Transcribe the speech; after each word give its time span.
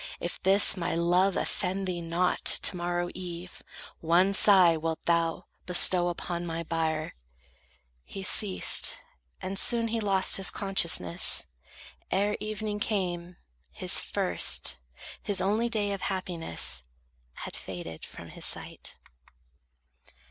If 0.19 0.41
this, 0.41 0.75
My 0.75 0.95
love 0.95 1.37
offend 1.37 1.85
thee 1.85 2.01
not, 2.01 2.43
to 2.43 2.75
morrow 2.75 3.09
eve 3.13 3.61
One 3.99 4.33
sigh 4.33 4.75
wilt 4.75 5.05
thou 5.05 5.45
bestow 5.67 6.07
upon 6.07 6.43
my 6.43 6.63
bier." 6.63 7.13
He 8.03 8.23
ceased; 8.23 8.97
and 9.43 9.59
soon 9.59 9.89
he 9.89 9.99
lost 9.99 10.37
his 10.37 10.49
consciousness: 10.49 11.45
Ere 12.09 12.35
evening 12.39 12.79
came, 12.79 13.35
his 13.69 13.99
first, 13.99 14.79
his 15.21 15.39
only 15.39 15.69
day 15.69 15.91
Of 15.91 16.01
happiness 16.01 16.83
had 17.33 17.55
faded 17.55 18.03
from 18.03 18.29
his 18.29 18.43
sight. 18.45 18.95